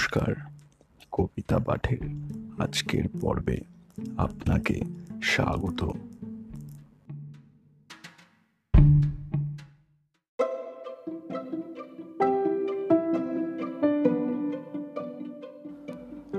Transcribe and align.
নমস্কার, 0.00 0.34
কবিতা 1.12 1.58
পাঠের 1.58 2.02
আজকের 2.58 3.04
পর্বে 3.20 3.58
আপনাকে 4.16 4.80
স্বাগত। 5.22 5.80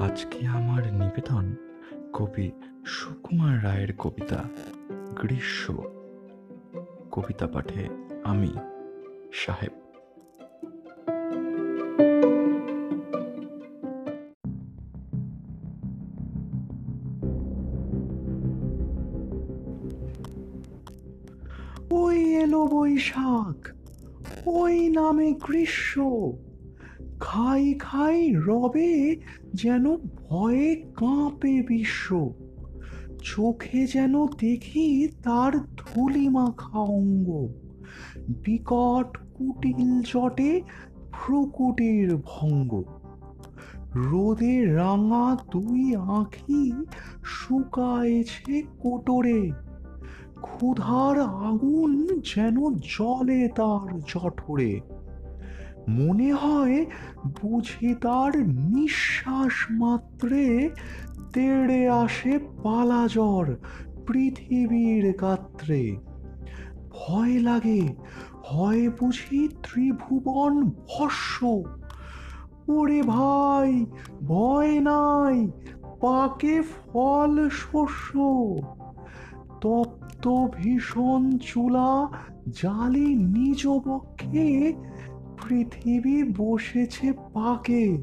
আজকে 0.00 0.46
আমার 0.46 0.92
নিবেদন 0.92 1.44
কবি 2.12 2.50
সুকুমার 2.86 3.64
রায়ের 3.64 3.92
কবিতা, 3.96 4.44
গ্রীষ্ম। 5.20 5.76
কবিতা 7.10 7.46
পাঠে 7.46 7.88
আমি 8.24 8.52
সাহেব 9.32 9.81
ওই 21.94 22.36
এলো 22.36 22.66
বৈশাখ, 22.66 23.70
ওই 24.46 24.88
নামে 24.88 25.32
গ্রীষ্ম। 25.32 26.32
খাই 27.20 27.74
খাই 27.78 28.32
রবে 28.34 29.16
যেন 29.54 29.96
ভয়ে 29.96 30.74
কাঁপে 30.74 31.62
বিশ্ব। 31.62 32.32
চোখে 33.22 33.86
যেন 33.86 34.26
দেখি 34.26 35.08
তার 35.22 35.52
ধুলি 35.58 36.28
মাখা 36.28 36.78
অঙ্গ। 36.78 37.48
বিকট 38.28 39.18
কুটিল 39.34 40.02
জটে 40.02 40.60
ভ্রুকুটির 41.12 42.16
ভঙ্গ। 42.16 42.84
রোদে 43.94 44.64
রাঙা 44.64 45.36
দুই 45.50 45.96
আঁখি 45.96 46.72
শুকায়েছে 47.24 48.62
কোটরে। 48.78 49.50
ক্ষুধার 50.42 51.20
আগুন 51.20 52.06
যেন 52.06 52.74
জলে 52.74 53.48
তার 53.48 54.00
জঠরে। 54.00 54.80
মনে 55.88 56.32
হয় 56.32 56.84
বুঝি 57.42 57.94
তার 57.94 58.48
নিঃশ্বাস 58.48 59.52
মাত্রে 59.70 60.70
তেড়ে 61.32 61.88
আসে 61.88 62.38
পালাজ্বর 62.38 63.56
পৃথিবীর 64.06 65.12
গাত্রে। 65.12 65.96
ভয় 66.90 67.40
লাগে, 67.40 67.88
হয় 68.44 68.88
বুঝি 68.88 69.48
ত্রিভুবন 69.48 70.62
ভস্য। 70.64 71.62
ওরে 72.68 73.02
ভাই, 73.02 73.86
ভয় 74.26 74.80
নাই, 74.80 75.50
পাকে 76.00 76.62
ফল 76.62 77.48
শস্য। 77.48 78.18
তপ্ত 80.22 80.46
ভীষণ 80.56 81.38
চুলা 81.38 82.08
জালি 82.62 83.14
নিজ 83.14 83.66
পক্ষে 83.66 84.72
পৃথিবী 85.48 86.22
বসেছে 86.36 87.12
পাকে 87.12 88.02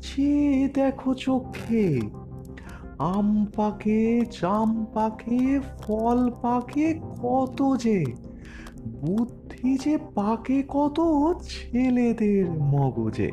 চেয়ে 0.00 0.68
দেখো 0.68 1.14
চোখে। 1.14 2.00
আম 2.98 3.46
পাকে 3.56 4.20
জাম 4.40 4.86
পাকে, 4.94 5.60
ফল 5.78 6.30
পাকে 6.42 7.00
কত 7.22 7.76
যে, 7.76 8.04
বুদ্ধি 8.88 9.78
যে 9.84 9.98
পাকে 10.14 10.62
কত 10.68 11.00
ছেলেদের 11.42 12.50
মগজে। 12.50 13.30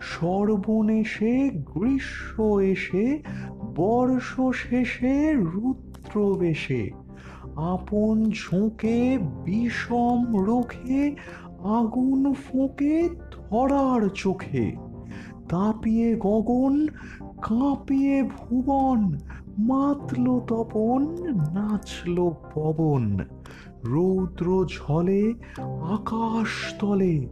সর্বনেশে, 0.00 1.50
গ্রীষ্ম 1.50 2.58
এসে, 2.58 3.22
বর্ষ 3.76 4.40
শেষে, 4.54 5.32
রুদ্র 5.32 5.93
বেশে 6.38 6.90
আপন 7.56 8.30
ঝোঁকে 8.30 9.18
বিষম 9.44 10.36
রোখে, 10.36 11.16
আগুন 11.64 12.32
ফোঁকে 12.32 13.08
ধরার 13.32 14.08
চোখে, 14.08 14.76
তাপিয়ে 15.48 16.16
গগন, 16.16 16.86
কাঁপিয়ে 17.42 18.22
ভুবন, 18.22 19.18
মাতল 19.58 20.40
তপন, 20.40 21.02
নাচল 21.54 22.30
পবন, 22.54 23.18
রৌদ্র 23.84 24.66
ঝলে 24.68 25.34
আকাশ 25.66 26.74
তলে, 26.78 27.28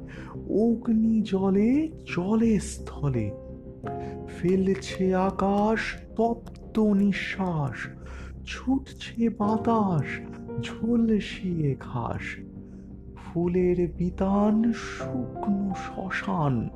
অগ্নি 0.50 1.22
জলে 1.22 1.88
জলে 2.16 2.60
স্থলে, 2.60 3.30
ফেলছে 4.26 5.14
আকাশ 5.16 5.78
তপ্ত 6.16 6.78
নিঃশ্বাস 6.78 7.88
ছুটছে 8.46 9.28
বাতাস 9.28 10.20
ঝলসিয়ে 10.62 11.76
ঘাস। 11.80 12.36
ফুলের 13.16 13.88
বিতান 13.96 14.72
শুকনো 14.72 15.72
শ্মশান, 15.74 16.68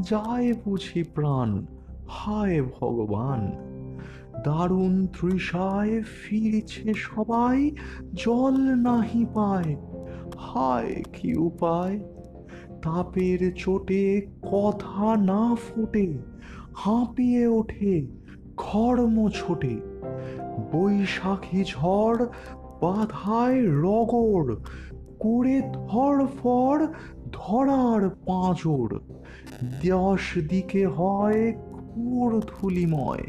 যায় 0.00 0.54
বুঝি 0.64 1.02
প্রাণ, 1.02 1.66
হায় 2.08 2.62
ভগবান। 2.62 3.52
দারুণ 4.44 5.06
তৃষায় 5.06 6.02
ফিরছে 6.02 6.94
সবাই, 6.94 7.70
জল 8.14 8.56
নাহি 8.58 9.26
পায়, 9.34 9.76
হায় 10.38 11.02
কি 11.12 11.36
উপায়? 11.36 12.00
তাপের 12.82 13.54
চোটে 13.54 14.26
কথা 14.42 15.16
না 15.16 15.54
ফোটে, 15.54 16.18
হাঁপিয়ে 16.74 17.46
ওঠে, 17.46 18.06
ঘর্ম 18.56 19.28
ছোটে। 19.28 19.80
বৈশাখী 20.72 21.64
ঝড় 21.64 22.26
বাধায় 22.80 23.60
রগড় 23.62 24.54
করে 25.18 25.62
ধরফর 25.72 26.86
ধরার 27.32 28.08
পাঁজর। 28.08 29.00
দশ 29.88 30.38
দিকে 30.48 30.86
হয় 30.86 31.52
ঘোর 31.52 32.40
ধুলিময়, 32.40 33.24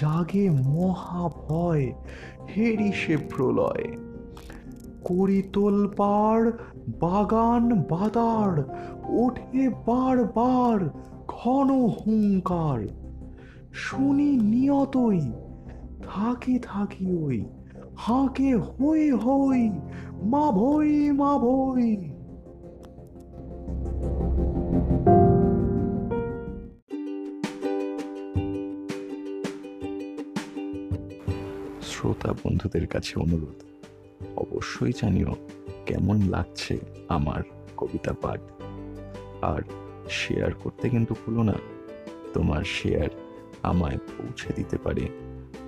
জাগে 0.00 0.50
মহাভয় 0.50 1.92
হেরিসে 2.56 3.16
প্রলয়। 3.16 3.96
করিতোল 5.04 5.88
পার 5.96 6.52
বাগান 7.00 7.82
বাদার, 7.82 8.76
ওঠে 9.08 9.68
বারবার 9.68 10.90
ঘন 11.28 11.88
হুঙ্কার। 11.88 12.88
শুনি 13.72 14.30
নিয়তই 14.36 15.32
থাকি 16.10 16.58
থাকি 16.62 17.06
ওই, 17.24 17.44
হাঁকে 17.96 18.50
হই 18.56 19.10
হই, 19.10 19.62
মা 20.22 20.44
ভই 20.50 21.10
মা 21.10 21.32
ভই। 21.38 21.96
শ্রোতা 31.82 32.32
বন্ধুদের 32.32 32.86
কাছে 32.86 33.12
অনুরোধ, 33.20 33.58
অবশ্যই 34.36 34.92
জানিও 35.00 35.32
কেমন 35.86 36.18
লাগছে 36.28 36.78
আমার 37.08 37.42
কবিতা 37.76 38.12
পাঠ। 38.22 38.40
আর 39.42 39.62
শেয়ার 40.10 40.52
করতে 40.54 40.88
কিন্তু 40.88 41.14
ভুলো 41.20 41.42
না, 41.42 41.56
তোমার 42.34 42.64
শেয়ার 42.64 43.10
আমায় 43.62 43.98
পৌঁছে 44.08 44.52
দিতে 44.56 44.78
পারে। 44.78 45.29